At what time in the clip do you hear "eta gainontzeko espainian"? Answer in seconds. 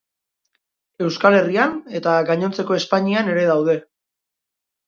1.99-3.33